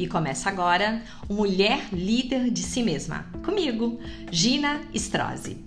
E 0.00 0.08
começa 0.08 0.48
agora 0.48 1.02
o 1.28 1.34
Mulher 1.34 1.92
Líder 1.92 2.48
de 2.48 2.62
Si 2.62 2.82
Mesma. 2.82 3.26
Comigo, 3.44 4.00
Gina 4.32 4.80
Strozzi. 4.94 5.62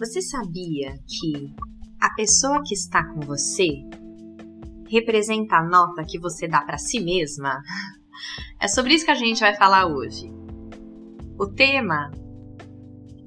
Você 0.00 0.20
sabia 0.20 0.98
que 1.06 1.54
a 2.00 2.12
pessoa 2.16 2.60
que 2.64 2.74
está 2.74 3.04
com 3.04 3.20
você 3.20 3.84
representa 4.90 5.58
a 5.58 5.64
nota 5.64 6.04
que 6.04 6.18
você 6.18 6.48
dá 6.48 6.62
para 6.62 6.76
si 6.76 6.98
mesma? 6.98 7.62
É 8.58 8.66
sobre 8.66 8.94
isso 8.94 9.04
que 9.04 9.10
a 9.10 9.14
gente 9.14 9.40
vai 9.40 9.54
falar 9.54 9.86
hoje. 9.86 10.32
O 11.38 11.46
tema 11.46 12.10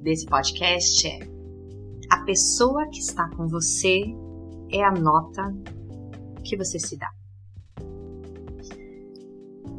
desse 0.02 0.26
podcast 0.26 1.06
é: 1.06 1.29
a 2.10 2.18
pessoa 2.24 2.88
que 2.88 2.98
está 2.98 3.28
com 3.36 3.46
você 3.46 4.02
é 4.72 4.82
a 4.82 4.90
nota 4.90 5.54
que 6.44 6.56
você 6.56 6.78
se 6.78 6.98
dá. 6.98 7.08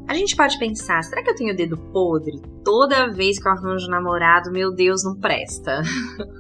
A 0.08 0.14
gente 0.14 0.36
pode 0.36 0.58
pensar, 0.58 1.04
será 1.04 1.24
que 1.24 1.30
eu 1.30 1.36
tenho 1.36 1.56
dedo 1.56 1.78
podre? 1.78 2.42
Toda 2.64 3.12
vez 3.12 3.38
que 3.38 3.48
eu 3.48 3.52
arranjo 3.52 3.88
um 3.88 3.92
namorado, 3.92 4.52
meu 4.52 4.74
Deus, 4.74 5.04
não 5.04 5.16
presta. 5.16 5.82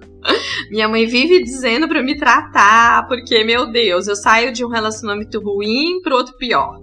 Minha 0.69 0.87
mãe 0.87 1.05
vive 1.05 1.43
dizendo 1.43 1.87
para 1.87 2.03
me 2.03 2.17
tratar, 2.17 3.07
porque, 3.07 3.43
meu 3.43 3.71
Deus, 3.71 4.07
eu 4.07 4.15
saio 4.15 4.53
de 4.53 4.63
um 4.65 4.69
relacionamento 4.69 5.39
ruim 5.41 6.01
pro 6.01 6.15
outro 6.15 6.37
pior. 6.37 6.79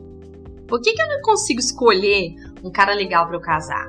Por 0.67 0.81
que, 0.81 0.93
que 0.93 1.01
eu 1.01 1.09
não 1.09 1.23
consigo 1.23 1.61
escolher 1.61 2.35
um 2.63 2.71
cara 2.71 2.95
legal 2.95 3.27
para 3.27 3.37
eu 3.37 3.41
casar? 3.41 3.89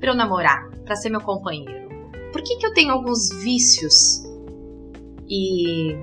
Para 0.00 0.10
eu 0.10 0.14
namorar, 0.14 0.70
para 0.84 0.96
ser 0.96 1.08
meu 1.08 1.20
companheiro? 1.20 1.85
Por 2.36 2.42
que, 2.42 2.56
que 2.56 2.66
eu 2.66 2.74
tenho 2.74 2.92
alguns 2.92 3.30
vícios 3.30 4.22
e 5.26 5.96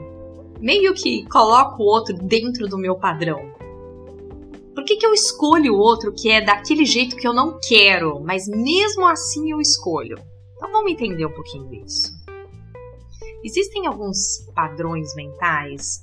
meio 0.59 0.91
que 0.95 1.29
coloco 1.29 1.83
o 1.83 1.85
outro 1.85 2.15
dentro 2.15 2.67
do 2.67 2.75
meu 2.75 2.95
padrão? 2.95 3.53
Por 4.73 4.83
que, 4.83 4.95
que 4.95 5.05
eu 5.05 5.13
escolho 5.13 5.75
o 5.75 5.77
outro 5.77 6.11
que 6.11 6.31
é 6.31 6.41
daquele 6.41 6.85
jeito 6.85 7.15
que 7.17 7.27
eu 7.27 7.35
não 7.35 7.59
quero, 7.61 8.19
mas 8.19 8.47
mesmo 8.47 9.05
assim 9.05 9.51
eu 9.51 9.61
escolho? 9.61 10.17
Então 10.55 10.71
vamos 10.71 10.91
entender 10.91 11.23
um 11.23 11.31
pouquinho 11.31 11.67
disso. 11.67 12.11
Existem 13.43 13.85
alguns 13.85 14.43
padrões 14.55 15.13
mentais 15.13 15.99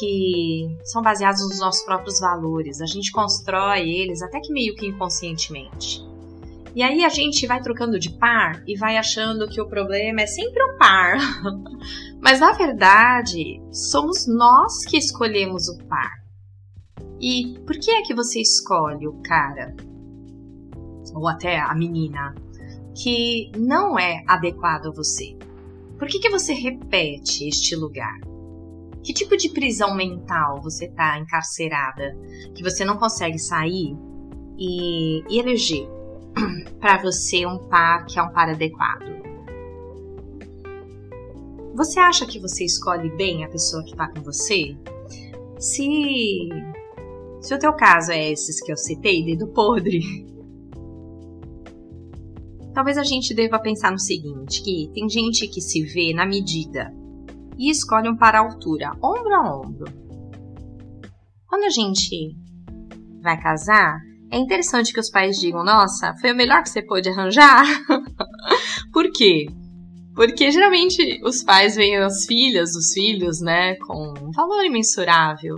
que 0.00 0.78
são 0.82 1.00
baseados 1.00 1.42
nos 1.48 1.60
nossos 1.60 1.84
próprios 1.84 2.18
valores. 2.18 2.80
A 2.80 2.86
gente 2.86 3.12
constrói 3.12 3.88
eles 3.88 4.20
até 4.20 4.40
que 4.40 4.52
meio 4.52 4.74
que 4.74 4.88
inconscientemente. 4.88 6.09
E 6.74 6.82
aí 6.82 7.04
a 7.04 7.08
gente 7.08 7.46
vai 7.46 7.60
trocando 7.60 7.98
de 7.98 8.10
par 8.10 8.62
e 8.66 8.76
vai 8.76 8.96
achando 8.96 9.48
que 9.48 9.60
o 9.60 9.66
problema 9.66 10.20
é 10.20 10.26
sempre 10.26 10.62
o 10.62 10.78
par. 10.78 11.18
Mas 12.22 12.38
na 12.38 12.52
verdade, 12.52 13.60
somos 13.72 14.26
nós 14.26 14.84
que 14.84 14.96
escolhemos 14.96 15.68
o 15.68 15.78
par. 15.84 16.20
E 17.20 17.58
por 17.66 17.76
que 17.78 17.90
é 17.90 18.02
que 18.02 18.14
você 18.14 18.40
escolhe 18.40 19.06
o 19.06 19.20
cara? 19.22 19.74
Ou 21.12 21.26
até 21.28 21.58
a 21.58 21.74
menina 21.74 22.34
que 22.94 23.50
não 23.56 23.98
é 23.98 24.22
adequado 24.26 24.86
a 24.86 24.92
você? 24.92 25.36
Por 25.98 26.06
que, 26.08 26.18
que 26.18 26.30
você 26.30 26.54
repete 26.54 27.48
este 27.48 27.74
lugar? 27.74 28.18
Que 29.02 29.12
tipo 29.12 29.36
de 29.36 29.50
prisão 29.50 29.94
mental 29.94 30.60
você 30.62 30.86
está 30.86 31.18
encarcerada 31.18 32.16
que 32.54 32.62
você 32.62 32.84
não 32.84 32.96
consegue 32.96 33.38
sair 33.38 33.96
e, 34.56 35.22
e 35.28 35.38
eleger 35.38 35.99
para 36.80 37.02
você 37.02 37.46
um 37.46 37.58
par 37.68 38.06
que 38.06 38.18
é 38.18 38.22
um 38.22 38.32
par 38.32 38.48
adequado? 38.48 39.20
Você 41.74 41.98
acha 41.98 42.26
que 42.26 42.38
você 42.38 42.64
escolhe 42.64 43.10
bem 43.16 43.44
a 43.44 43.48
pessoa 43.48 43.82
que 43.84 43.92
está 43.92 44.08
com 44.08 44.20
você? 44.20 44.76
Se 45.58 46.48
se 47.40 47.54
o 47.54 47.58
teu 47.58 47.72
caso 47.72 48.12
é 48.12 48.30
esses 48.30 48.60
que 48.60 48.70
eu 48.70 48.76
citei, 48.76 49.24
dedo 49.24 49.48
podre, 49.48 50.00
talvez 52.74 52.98
a 52.98 53.02
gente 53.02 53.32
deva 53.32 53.58
pensar 53.58 53.90
no 53.90 53.98
seguinte, 53.98 54.62
que 54.62 54.90
tem 54.92 55.08
gente 55.08 55.48
que 55.48 55.60
se 55.60 55.82
vê 55.82 56.12
na 56.12 56.26
medida 56.26 56.94
e 57.56 57.70
escolhe 57.70 58.10
um 58.10 58.16
para 58.16 58.38
a 58.38 58.42
altura, 58.42 58.92
ombro 59.02 59.34
a 59.34 59.58
ombro. 59.58 59.86
Quando 61.46 61.64
a 61.64 61.70
gente 61.70 62.36
vai 63.22 63.40
casar, 63.40 63.98
é 64.30 64.38
interessante 64.38 64.92
que 64.92 65.00
os 65.00 65.10
pais 65.10 65.38
digam: 65.38 65.64
Nossa, 65.64 66.14
foi 66.20 66.32
o 66.32 66.36
melhor 66.36 66.62
que 66.62 66.70
você 66.70 66.82
pôde 66.82 67.08
arranjar. 67.08 67.64
Por 68.92 69.10
quê? 69.12 69.46
Porque 70.14 70.50
geralmente 70.50 71.20
os 71.24 71.42
pais 71.42 71.76
veem 71.76 71.96
as 71.96 72.26
filhas, 72.26 72.74
os 72.74 72.92
filhos, 72.92 73.40
né, 73.40 73.76
com 73.76 74.12
um 74.20 74.30
valor 74.32 74.64
imensurável 74.64 75.56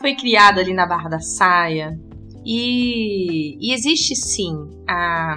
foi 0.00 0.14
criado 0.16 0.58
ali 0.58 0.72
na 0.72 0.86
barra 0.86 1.10
da 1.10 1.20
saia. 1.20 1.96
E, 2.44 3.56
e 3.60 3.72
existe 3.74 4.16
sim 4.16 4.54
a, 4.88 5.36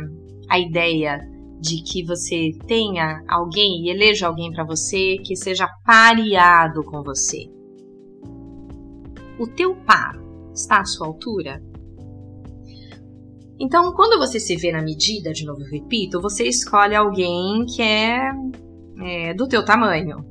a 0.49 0.57
ideia 0.57 1.19
de 1.59 1.83
que 1.83 2.03
você 2.03 2.51
tenha 2.65 3.21
alguém 3.27 3.85
e 3.85 3.89
eleja 3.89 4.27
alguém 4.27 4.51
para 4.51 4.63
você 4.63 5.17
que 5.17 5.35
seja 5.35 5.67
pareado 5.85 6.81
com 6.83 7.03
você. 7.03 7.49
O 9.37 9.47
teu 9.47 9.75
par 9.75 10.17
está 10.53 10.79
à 10.79 10.85
sua 10.85 11.07
altura? 11.07 11.61
Então, 13.59 13.93
quando 13.93 14.17
você 14.17 14.39
se 14.39 14.55
vê 14.55 14.71
na 14.71 14.81
medida, 14.81 15.31
de 15.31 15.45
novo 15.45 15.61
repito, 15.63 16.19
você 16.19 16.43
escolhe 16.47 16.95
alguém 16.95 17.65
que 17.65 17.81
é, 17.81 18.31
é 19.01 19.33
do 19.33 19.47
teu 19.47 19.63
tamanho. 19.63 20.25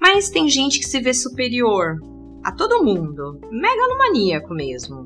Mas 0.00 0.30
tem 0.30 0.48
gente 0.48 0.78
que 0.78 0.86
se 0.86 1.00
vê 1.00 1.14
superior, 1.14 1.96
a 2.42 2.50
todo 2.52 2.82
mundo, 2.82 3.38
megalomaníaco 3.50 4.52
mesmo. 4.52 5.04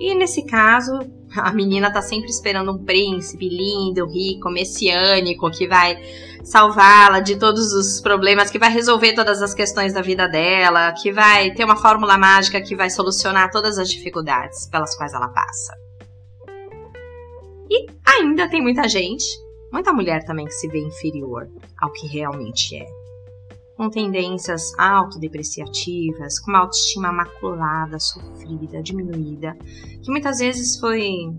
E 0.00 0.14
nesse 0.14 0.44
caso, 0.46 0.98
a 1.36 1.52
menina 1.52 1.92
tá 1.92 2.00
sempre 2.00 2.30
esperando 2.30 2.72
um 2.72 2.84
príncipe 2.84 3.48
lindo, 3.48 4.06
rico, 4.06 4.50
messiânico, 4.50 5.50
que 5.50 5.68
vai 5.68 5.96
salvá-la 6.42 7.20
de 7.20 7.36
todos 7.36 7.72
os 7.72 8.00
problemas, 8.00 8.50
que 8.50 8.58
vai 8.58 8.70
resolver 8.72 9.12
todas 9.12 9.42
as 9.42 9.54
questões 9.54 9.92
da 9.92 10.02
vida 10.02 10.26
dela, 10.26 10.92
que 10.92 11.12
vai 11.12 11.52
ter 11.52 11.64
uma 11.64 11.76
fórmula 11.76 12.18
mágica 12.18 12.60
que 12.60 12.74
vai 12.74 12.90
solucionar 12.90 13.50
todas 13.50 13.78
as 13.78 13.88
dificuldades 13.88 14.66
pelas 14.66 14.96
quais 14.96 15.12
ela 15.12 15.28
passa. 15.28 15.72
E 17.72 17.86
ainda 18.04 18.50
tem 18.50 18.60
muita 18.60 18.86
gente, 18.86 19.24
muita 19.72 19.94
mulher 19.94 20.26
também 20.26 20.44
que 20.44 20.52
se 20.52 20.68
vê 20.68 20.78
inferior 20.78 21.50
ao 21.80 21.90
que 21.90 22.06
realmente 22.06 22.76
é 22.76 22.86
com 23.74 23.88
tendências 23.88 24.78
autodepreciativas, 24.78 26.38
com 26.38 26.50
uma 26.50 26.60
autoestima 26.60 27.10
maculada, 27.10 27.98
sofrida, 27.98 28.82
diminuída, 28.82 29.56
que 30.02 30.10
muitas 30.10 30.38
vezes 30.38 30.78
foi 30.78 31.32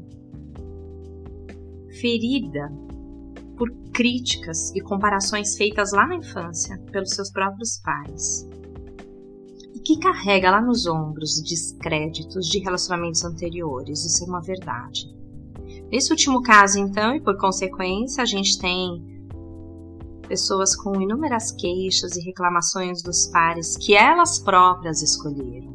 ferida 2.01 2.71
por 3.55 3.69
críticas 3.93 4.75
e 4.75 4.81
comparações 4.81 5.55
feitas 5.55 5.91
lá 5.93 6.07
na 6.07 6.15
infância 6.15 6.77
pelos 6.91 7.11
seus 7.11 7.31
próprios 7.31 7.77
pais. 7.77 8.49
E 9.75 9.79
que 9.79 9.99
carrega 9.99 10.49
lá 10.49 10.59
nos 10.59 10.87
ombros 10.87 11.39
descréditos 11.43 12.49
de 12.49 12.57
relacionamentos 12.57 13.23
anteriores, 13.23 14.03
isso 14.03 14.23
é 14.23 14.27
uma 14.27 14.41
verdade. 14.41 15.22
Nesse 15.93 16.11
último 16.11 16.41
caso, 16.41 16.79
então, 16.79 17.15
e 17.15 17.21
por 17.21 17.37
consequência, 17.37 18.23
a 18.23 18.25
gente 18.25 18.57
tem 18.57 18.99
pessoas 20.27 20.75
com 20.75 20.99
inúmeras 20.99 21.51
queixas 21.51 22.17
e 22.17 22.21
reclamações 22.23 23.03
dos 23.03 23.27
pares 23.27 23.77
que 23.77 23.93
elas 23.93 24.39
próprias 24.39 25.03
escolheram. 25.03 25.71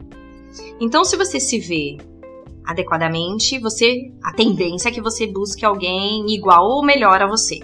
Então, 0.80 1.04
se 1.04 1.16
você 1.16 1.38
se 1.38 1.60
vê 1.60 1.98
adequadamente, 2.64 3.60
você 3.60 4.12
a 4.24 4.32
tendência 4.32 4.88
é 4.88 4.92
que 4.92 5.00
você 5.00 5.24
busque 5.24 5.64
alguém 5.64 6.28
igual 6.34 6.64
ou 6.64 6.84
melhor 6.84 7.22
a 7.22 7.28
você. 7.28 7.60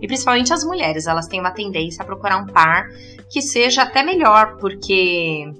E 0.00 0.06
principalmente 0.06 0.54
as 0.54 0.64
mulheres, 0.64 1.06
elas 1.06 1.26
têm 1.26 1.38
uma 1.38 1.50
tendência 1.50 2.02
a 2.02 2.06
procurar 2.06 2.38
um 2.38 2.46
par 2.46 2.88
que 3.30 3.42
seja 3.42 3.82
até 3.82 4.02
melhor, 4.02 4.56
porque 4.56 5.52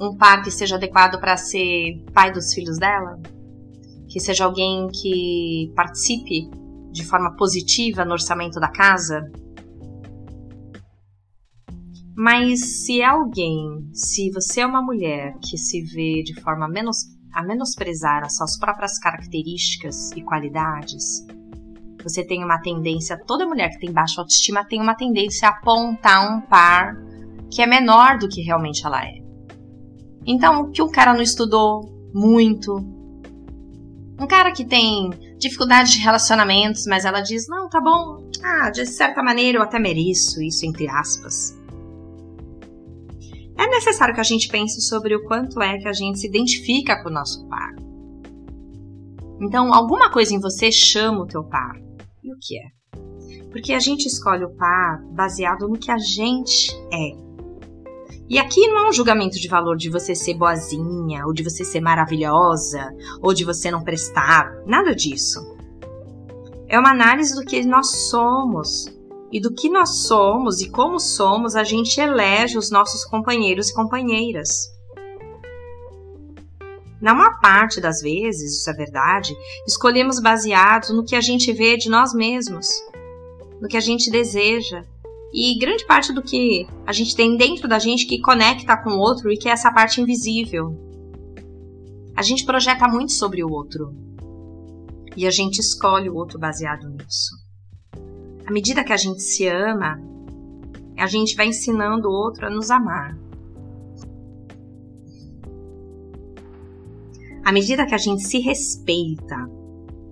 um 0.00 0.16
par 0.16 0.42
que 0.42 0.50
seja 0.50 0.76
adequado 0.76 1.20
para 1.20 1.36
ser 1.36 2.02
pai 2.14 2.32
dos 2.32 2.54
filhos 2.54 2.78
dela, 2.78 3.20
que 4.16 4.20
seja 4.20 4.46
alguém 4.46 4.88
que 4.88 5.70
participe 5.76 6.48
de 6.90 7.04
forma 7.04 7.36
positiva 7.36 8.02
no 8.02 8.12
orçamento 8.12 8.58
da 8.58 8.68
casa. 8.68 9.30
Mas 12.16 12.60
se 12.78 13.02
é 13.02 13.04
alguém, 13.04 13.90
se 13.92 14.30
você 14.30 14.62
é 14.62 14.66
uma 14.66 14.80
mulher 14.80 15.34
que 15.42 15.58
se 15.58 15.82
vê 15.82 16.22
de 16.22 16.32
forma 16.40 16.66
menos, 16.66 16.96
a 17.30 17.42
menosprezar 17.42 18.24
as 18.24 18.38
suas 18.38 18.58
próprias 18.58 18.98
características 18.98 20.12
e 20.12 20.22
qualidades, 20.22 21.26
você 22.02 22.24
tem 22.24 22.42
uma 22.42 22.58
tendência, 22.62 23.22
toda 23.26 23.46
mulher 23.46 23.68
que 23.68 23.80
tem 23.80 23.92
baixa 23.92 24.22
autoestima 24.22 24.64
tem 24.64 24.80
uma 24.80 24.94
tendência 24.94 25.46
a 25.46 25.50
apontar 25.50 26.38
um 26.38 26.40
par 26.40 26.96
que 27.50 27.60
é 27.60 27.66
menor 27.66 28.16
do 28.16 28.30
que 28.30 28.40
realmente 28.40 28.86
ela 28.86 29.04
é. 29.04 29.18
Então, 30.24 30.70
que 30.72 30.80
o 30.80 30.88
cara 30.88 31.12
não 31.12 31.20
estudou 31.20 31.82
muito, 32.14 32.95
Um 34.18 34.26
cara 34.26 34.50
que 34.50 34.64
tem 34.64 35.10
dificuldade 35.38 35.92
de 35.92 35.98
relacionamentos, 35.98 36.86
mas 36.86 37.04
ela 37.04 37.20
diz: 37.20 37.46
Não, 37.48 37.68
tá 37.68 37.80
bom, 37.80 38.30
ah, 38.42 38.70
de 38.70 38.86
certa 38.86 39.22
maneira 39.22 39.58
eu 39.58 39.62
até 39.62 39.78
mereço 39.78 40.42
isso, 40.42 40.64
entre 40.64 40.88
aspas. 40.88 41.56
É 43.58 43.66
necessário 43.68 44.14
que 44.14 44.20
a 44.20 44.24
gente 44.24 44.48
pense 44.48 44.80
sobre 44.82 45.14
o 45.16 45.24
quanto 45.24 45.62
é 45.62 45.78
que 45.78 45.88
a 45.88 45.92
gente 45.92 46.18
se 46.18 46.26
identifica 46.26 47.02
com 47.02 47.08
o 47.08 47.12
nosso 47.12 47.46
par. 47.48 47.74
Então, 49.40 49.72
alguma 49.72 50.10
coisa 50.10 50.34
em 50.34 50.40
você 50.40 50.70
chama 50.70 51.22
o 51.22 51.26
teu 51.26 51.44
par. 51.44 51.76
E 52.22 52.32
o 52.32 52.36
que 52.40 52.58
é? 52.58 52.76
Porque 53.50 53.72
a 53.72 53.80
gente 53.80 54.06
escolhe 54.06 54.44
o 54.44 54.54
par 54.56 55.02
baseado 55.12 55.68
no 55.68 55.78
que 55.78 55.90
a 55.90 55.98
gente 55.98 56.72
é. 56.92 57.25
E 58.28 58.38
aqui 58.38 58.66
não 58.66 58.86
é 58.86 58.88
um 58.88 58.92
julgamento 58.92 59.38
de 59.38 59.46
valor 59.46 59.76
de 59.76 59.88
você 59.88 60.14
ser 60.14 60.34
boazinha, 60.34 61.24
ou 61.26 61.32
de 61.32 61.44
você 61.44 61.64
ser 61.64 61.80
maravilhosa, 61.80 62.92
ou 63.22 63.32
de 63.32 63.44
você 63.44 63.70
não 63.70 63.84
prestar, 63.84 64.52
nada 64.66 64.94
disso. 64.94 65.40
É 66.68 66.78
uma 66.78 66.90
análise 66.90 67.34
do 67.36 67.44
que 67.44 67.64
nós 67.64 68.08
somos. 68.08 68.92
E 69.30 69.40
do 69.40 69.52
que 69.52 69.68
nós 69.68 70.06
somos 70.06 70.60
e 70.60 70.70
como 70.70 70.98
somos, 70.98 71.54
a 71.54 71.62
gente 71.62 72.00
elege 72.00 72.58
os 72.58 72.70
nossos 72.70 73.04
companheiros 73.04 73.68
e 73.68 73.74
companheiras. 73.74 74.74
Na 77.00 77.14
maior 77.14 77.38
parte 77.40 77.80
das 77.80 78.00
vezes, 78.00 78.60
isso 78.60 78.70
é 78.70 78.72
verdade, 78.72 79.36
escolhemos 79.66 80.18
baseados 80.18 80.90
no 80.90 81.04
que 81.04 81.14
a 81.14 81.20
gente 81.20 81.52
vê 81.52 81.76
de 81.76 81.90
nós 81.90 82.14
mesmos, 82.14 82.66
no 83.60 83.68
que 83.68 83.76
a 83.76 83.80
gente 83.80 84.10
deseja, 84.10 84.82
e 85.32 85.58
grande 85.58 85.84
parte 85.86 86.12
do 86.12 86.22
que 86.22 86.66
a 86.86 86.92
gente 86.92 87.14
tem 87.14 87.36
dentro 87.36 87.68
da 87.68 87.78
gente 87.78 88.06
que 88.06 88.20
conecta 88.20 88.76
com 88.76 88.90
o 88.90 88.98
outro 88.98 89.30
e 89.30 89.36
que 89.36 89.48
é 89.48 89.52
essa 89.52 89.72
parte 89.72 90.00
invisível. 90.00 90.74
A 92.16 92.22
gente 92.22 92.46
projeta 92.46 92.88
muito 92.88 93.12
sobre 93.12 93.44
o 93.44 93.50
outro. 93.50 93.94
E 95.16 95.26
a 95.26 95.30
gente 95.30 95.58
escolhe 95.58 96.08
o 96.08 96.14
outro 96.14 96.38
baseado 96.38 96.88
nisso. 96.88 97.34
À 98.46 98.52
medida 98.52 98.84
que 98.84 98.92
a 98.92 98.96
gente 98.96 99.22
se 99.22 99.46
ama, 99.48 100.00
a 100.96 101.06
gente 101.06 101.34
vai 101.36 101.48
ensinando 101.48 102.08
o 102.08 102.12
outro 102.12 102.46
a 102.46 102.50
nos 102.50 102.70
amar. 102.70 103.18
À 107.44 107.52
medida 107.52 107.86
que 107.86 107.94
a 107.94 107.98
gente 107.98 108.22
se 108.22 108.38
respeita, 108.38 109.36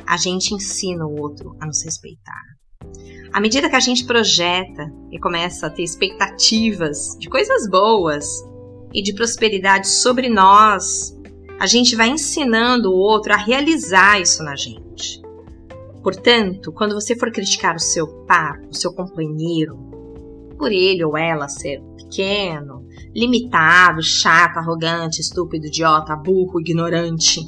a 0.06 0.16
gente 0.16 0.54
ensina 0.54 1.06
o 1.06 1.20
outro 1.20 1.56
a 1.60 1.66
nos 1.66 1.82
respeitar. 1.82 2.42
À 3.32 3.40
medida 3.40 3.68
que 3.68 3.76
a 3.76 3.80
gente 3.80 4.04
projeta 4.04 4.92
e 5.10 5.18
começa 5.18 5.66
a 5.66 5.70
ter 5.70 5.82
expectativas 5.82 7.16
de 7.18 7.28
coisas 7.28 7.68
boas 7.68 8.42
e 8.92 9.02
de 9.02 9.12
prosperidade 9.12 9.88
sobre 9.88 10.28
nós, 10.28 11.18
a 11.58 11.66
gente 11.66 11.96
vai 11.96 12.08
ensinando 12.08 12.90
o 12.92 12.96
outro 12.96 13.32
a 13.32 13.36
realizar 13.36 14.20
isso 14.20 14.42
na 14.42 14.54
gente. 14.54 15.20
Portanto, 16.02 16.70
quando 16.70 16.94
você 16.94 17.16
for 17.16 17.32
criticar 17.32 17.74
o 17.74 17.80
seu 17.80 18.06
par, 18.26 18.60
o 18.70 18.74
seu 18.74 18.92
companheiro, 18.92 19.76
por 20.58 20.70
ele 20.70 21.04
ou 21.04 21.16
ela 21.16 21.48
ser 21.48 21.80
pequeno, 21.96 22.86
limitado, 23.14 24.02
chato, 24.02 24.58
arrogante, 24.58 25.20
estúpido, 25.20 25.66
idiota, 25.66 26.14
burro, 26.14 26.60
ignorante, 26.60 27.40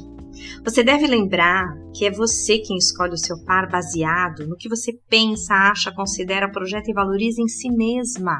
você 0.63 0.83
deve 0.83 1.07
lembrar 1.07 1.65
que 1.93 2.05
é 2.05 2.11
você 2.11 2.59
quem 2.59 2.77
escolhe 2.77 3.13
o 3.13 3.17
seu 3.17 3.43
par 3.43 3.69
baseado 3.69 4.47
no 4.47 4.55
que 4.55 4.69
você 4.69 4.93
pensa, 5.09 5.53
acha, 5.53 5.91
considera, 5.91 6.51
projeta 6.51 6.89
e 6.89 6.93
valoriza 6.93 7.41
em 7.41 7.47
si 7.47 7.69
mesma. 7.69 8.39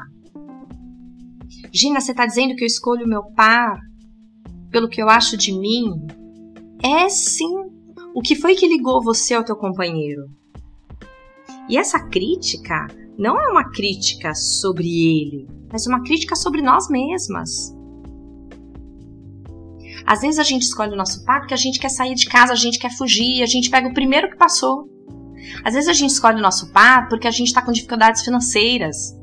Gina, 1.72 2.00
você 2.00 2.12
está 2.12 2.26
dizendo 2.26 2.54
que 2.54 2.64
eu 2.64 2.66
escolho 2.66 3.04
o 3.04 3.08
meu 3.08 3.22
par 3.34 3.78
pelo 4.70 4.88
que 4.88 5.02
eu 5.02 5.08
acho 5.08 5.36
de 5.36 5.52
mim? 5.52 5.86
É 6.82 7.08
sim. 7.08 7.54
O 8.14 8.20
que 8.20 8.34
foi 8.34 8.54
que 8.54 8.66
ligou 8.66 9.02
você 9.02 9.34
ao 9.34 9.44
teu 9.44 9.56
companheiro? 9.56 10.22
E 11.68 11.76
essa 11.76 12.00
crítica 12.08 12.86
não 13.18 13.38
é 13.40 13.48
uma 13.48 13.70
crítica 13.70 14.34
sobre 14.34 14.86
ele, 14.86 15.46
mas 15.70 15.86
uma 15.86 16.02
crítica 16.02 16.34
sobre 16.34 16.62
nós 16.62 16.88
mesmas. 16.88 17.76
Às 20.08 20.22
vezes 20.22 20.38
a 20.38 20.42
gente 20.42 20.62
escolhe 20.62 20.94
o 20.94 20.96
nosso 20.96 21.22
par 21.22 21.40
porque 21.40 21.52
a 21.52 21.58
gente 21.58 21.78
quer 21.78 21.90
sair 21.90 22.14
de 22.14 22.24
casa, 22.24 22.54
a 22.54 22.56
gente 22.56 22.78
quer 22.78 22.90
fugir, 22.90 23.42
a 23.42 23.46
gente 23.46 23.68
pega 23.68 23.88
o 23.88 23.92
primeiro 23.92 24.30
que 24.30 24.38
passou. 24.38 24.88
Às 25.62 25.74
vezes 25.74 25.86
a 25.86 25.92
gente 25.92 26.12
escolhe 26.12 26.38
o 26.38 26.42
nosso 26.42 26.72
par 26.72 27.10
porque 27.10 27.28
a 27.28 27.30
gente 27.30 27.48
está 27.48 27.60
com 27.60 27.70
dificuldades 27.70 28.22
financeiras. 28.22 29.14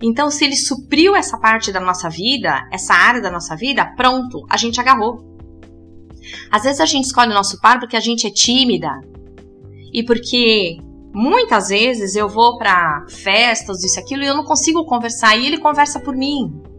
Então, 0.00 0.30
se 0.30 0.46
ele 0.46 0.56
supriu 0.56 1.14
essa 1.14 1.36
parte 1.36 1.70
da 1.70 1.80
nossa 1.80 2.08
vida, 2.08 2.66
essa 2.72 2.94
área 2.94 3.20
da 3.20 3.30
nossa 3.30 3.54
vida, 3.54 3.84
pronto, 3.94 4.46
a 4.48 4.56
gente 4.56 4.80
agarrou. 4.80 5.22
Às 6.50 6.62
vezes 6.62 6.80
a 6.80 6.86
gente 6.86 7.04
escolhe 7.04 7.30
o 7.30 7.34
nosso 7.34 7.60
par 7.60 7.78
porque 7.78 7.96
a 7.96 8.00
gente 8.00 8.26
é 8.26 8.30
tímida 8.30 9.02
e 9.92 10.02
porque 10.02 10.78
muitas 11.12 11.68
vezes 11.68 12.16
eu 12.16 12.26
vou 12.26 12.56
para 12.56 13.04
festas, 13.06 13.84
isso 13.84 14.00
aquilo, 14.00 14.22
e 14.22 14.28
eu 14.28 14.34
não 14.34 14.44
consigo 14.44 14.86
conversar 14.86 15.36
e 15.36 15.46
ele 15.46 15.58
conversa 15.58 16.00
por 16.00 16.16
mim. 16.16 16.71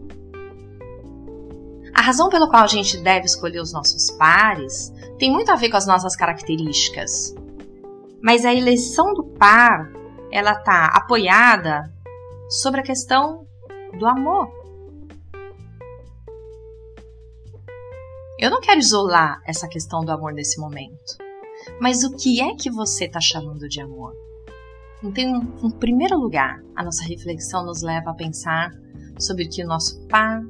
A 1.94 2.02
razão 2.02 2.28
pela 2.28 2.48
qual 2.48 2.64
a 2.64 2.66
gente 2.66 2.98
deve 2.98 3.26
escolher 3.26 3.60
os 3.60 3.72
nossos 3.72 4.10
pares 4.12 4.92
tem 5.18 5.30
muito 5.30 5.50
a 5.52 5.56
ver 5.56 5.70
com 5.70 5.76
as 5.76 5.86
nossas 5.86 6.16
características. 6.16 7.34
Mas 8.20 8.44
a 8.44 8.52
eleição 8.52 9.14
do 9.14 9.22
par, 9.22 9.92
ela 10.32 10.52
está 10.52 10.86
apoiada 10.86 11.92
sobre 12.48 12.80
a 12.80 12.84
questão 12.84 13.46
do 13.98 14.06
amor. 14.06 14.50
Eu 18.38 18.50
não 18.50 18.60
quero 18.60 18.80
isolar 18.80 19.40
essa 19.46 19.68
questão 19.68 20.04
do 20.04 20.10
amor 20.10 20.32
nesse 20.32 20.60
momento. 20.60 21.16
Mas 21.80 22.02
o 22.02 22.16
que 22.16 22.40
é 22.40 22.54
que 22.56 22.70
você 22.70 23.04
está 23.04 23.20
chamando 23.20 23.68
de 23.68 23.80
amor? 23.80 24.12
Então, 25.02 25.22
em 25.62 25.70
primeiro 25.70 26.18
lugar, 26.18 26.60
a 26.74 26.82
nossa 26.82 27.04
reflexão 27.04 27.64
nos 27.64 27.82
leva 27.82 28.10
a 28.10 28.14
pensar 28.14 28.70
sobre 29.18 29.46
que 29.46 29.62
o 29.62 29.66
nosso 29.66 30.00
par 30.08 30.42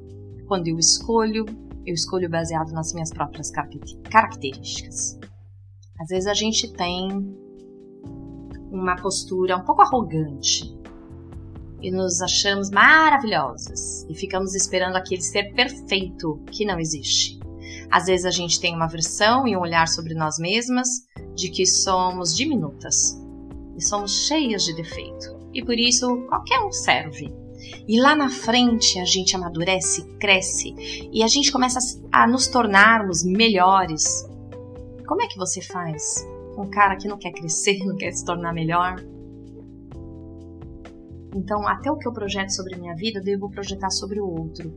quando 0.46 0.68
eu 0.68 0.78
escolho, 0.78 1.44
eu 1.86 1.94
escolho 1.94 2.28
baseado 2.28 2.72
nas 2.72 2.92
minhas 2.92 3.10
próprias 3.10 3.50
características. 3.50 5.18
Às 6.00 6.08
vezes 6.08 6.26
a 6.26 6.34
gente 6.34 6.72
tem 6.72 7.08
uma 8.70 8.96
postura 8.96 9.56
um 9.56 9.64
pouco 9.64 9.82
arrogante 9.82 10.76
e 11.80 11.90
nos 11.90 12.20
achamos 12.20 12.70
maravilhosas 12.70 14.04
e 14.08 14.14
ficamos 14.14 14.54
esperando 14.54 14.96
aquele 14.96 15.22
ser 15.22 15.52
perfeito 15.54 16.40
que 16.50 16.64
não 16.64 16.78
existe. 16.78 17.38
Às 17.90 18.06
vezes 18.06 18.26
a 18.26 18.30
gente 18.30 18.60
tem 18.60 18.74
uma 18.74 18.88
versão 18.88 19.46
e 19.46 19.56
um 19.56 19.60
olhar 19.60 19.86
sobre 19.86 20.14
nós 20.14 20.38
mesmas 20.38 20.88
de 21.34 21.50
que 21.50 21.66
somos 21.66 22.34
diminutas 22.34 23.20
e 23.76 23.84
somos 23.84 24.26
cheias 24.26 24.64
de 24.64 24.74
defeito 24.74 25.38
e 25.52 25.64
por 25.64 25.78
isso 25.78 26.26
qualquer 26.28 26.60
um 26.60 26.72
serve. 26.72 27.43
E 27.86 28.00
lá 28.00 28.14
na 28.14 28.30
frente 28.30 28.98
a 28.98 29.04
gente 29.04 29.36
amadurece, 29.36 30.04
cresce 30.18 30.74
e 31.12 31.22
a 31.22 31.26
gente 31.26 31.52
começa 31.52 31.78
a 32.12 32.26
nos 32.26 32.46
tornarmos 32.46 33.24
melhores. 33.24 34.26
Como 35.06 35.22
é 35.22 35.26
que 35.26 35.36
você 35.36 35.60
faz 35.60 36.26
com 36.54 36.62
um 36.62 36.70
cara 36.70 36.96
que 36.96 37.08
não 37.08 37.18
quer 37.18 37.32
crescer, 37.32 37.78
não 37.84 37.96
quer 37.96 38.12
se 38.12 38.24
tornar 38.24 38.52
melhor? 38.52 38.96
Então, 41.34 41.66
até 41.66 41.90
o 41.90 41.96
que 41.96 42.06
eu 42.06 42.12
projeto 42.12 42.50
sobre 42.50 42.76
a 42.76 42.78
minha 42.78 42.94
vida, 42.94 43.18
eu 43.18 43.24
devo 43.24 43.50
projetar 43.50 43.90
sobre 43.90 44.20
o 44.20 44.26
outro. 44.26 44.72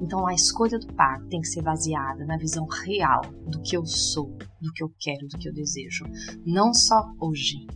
Então, 0.00 0.26
a 0.26 0.34
escolha 0.34 0.78
do 0.78 0.86
par 0.94 1.22
tem 1.26 1.40
que 1.40 1.46
ser 1.46 1.62
baseada 1.62 2.24
na 2.24 2.36
visão 2.36 2.66
real 2.66 3.20
do 3.46 3.60
que 3.60 3.76
eu 3.76 3.84
sou, 3.84 4.36
do 4.60 4.72
que 4.72 4.82
eu 4.82 4.90
quero, 4.98 5.28
do 5.28 5.38
que 5.38 5.48
eu 5.48 5.52
desejo. 5.52 6.04
Não 6.44 6.72
só 6.72 7.04
hoje, 7.20 7.66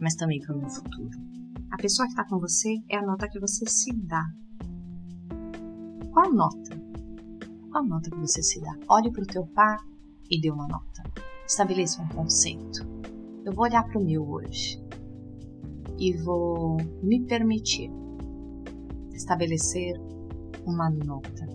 mas 0.00 0.14
também 0.16 0.40
para 0.40 0.56
o 0.56 0.58
meu 0.58 0.68
futuro. 0.68 1.10
A 1.78 1.80
pessoa 1.80 2.06
que 2.06 2.12
está 2.12 2.24
com 2.24 2.40
você 2.40 2.74
é 2.90 2.96
a 2.96 3.02
nota 3.02 3.28
que 3.28 3.38
você 3.38 3.64
se 3.64 3.94
dá. 3.94 4.24
Qual 6.10 6.34
nota? 6.34 6.76
Qual 7.70 7.84
nota 7.84 8.10
que 8.10 8.18
você 8.18 8.42
se 8.42 8.60
dá? 8.60 8.76
Olhe 8.88 9.12
para 9.12 9.22
o 9.22 9.26
teu 9.26 9.46
par 9.46 9.78
e 10.28 10.40
dê 10.40 10.50
uma 10.50 10.66
nota. 10.66 11.04
Estabeleça 11.46 12.02
um 12.02 12.08
conceito. 12.08 12.80
Eu 13.44 13.52
vou 13.52 13.64
olhar 13.64 13.84
para 13.84 13.96
o 13.96 14.04
meu 14.04 14.28
hoje 14.28 14.84
e 15.96 16.16
vou 16.16 16.78
me 17.00 17.24
permitir 17.26 17.92
estabelecer 19.14 19.94
uma 20.66 20.90
nota. 20.90 21.46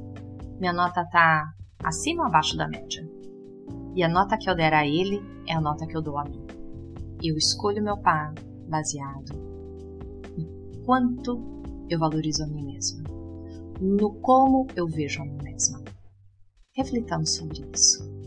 Minha 0.58 0.72
nota 0.72 1.02
está 1.02 1.54
acima 1.84 2.24
ou 2.24 2.30
abaixo 2.30 2.56
da 2.56 2.70
média? 2.70 3.06
E 3.94 4.02
a 4.02 4.08
nota 4.08 4.38
que 4.38 4.50
eu 4.50 4.56
der 4.56 4.74
a 4.74 4.88
ele 4.88 5.22
é 5.46 5.54
a 5.54 5.60
nota 5.60 5.86
que 5.86 5.98
eu 5.98 6.02
dou 6.02 6.18
a 6.18 6.24
mim. 6.24 6.48
Eu 7.22 7.36
escolho 7.36 7.84
meu 7.84 7.98
par 7.98 8.34
baseado 8.70 9.53
quanto 10.86 11.40
eu 11.90 12.00
valorizo 12.00 12.44
a 12.44 12.48
mim 12.48 12.66
mesma, 12.66 13.04
no 13.80 14.14
como 14.16 14.68
eu 14.76 14.88
vejo 14.88 15.22
a 15.22 15.26
mim 15.26 15.42
mesma. 15.42 15.82
Reflitamos 16.76 17.36
sobre 17.36 17.64
isso. 17.74 18.23